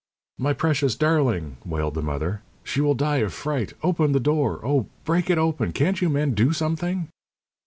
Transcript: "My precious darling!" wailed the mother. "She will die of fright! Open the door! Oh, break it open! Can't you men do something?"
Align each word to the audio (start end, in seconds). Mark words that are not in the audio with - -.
"My 0.39 0.53
precious 0.53 0.95
darling!" 0.95 1.57
wailed 1.63 1.93
the 1.93 2.01
mother. 2.01 2.41
"She 2.63 2.81
will 2.81 2.95
die 2.95 3.17
of 3.17 3.33
fright! 3.33 3.73
Open 3.83 4.13
the 4.13 4.19
door! 4.19 4.59
Oh, 4.65 4.87
break 5.05 5.29
it 5.29 5.37
open! 5.37 5.73
Can't 5.73 6.01
you 6.01 6.09
men 6.09 6.31
do 6.33 6.53
something?" 6.53 7.09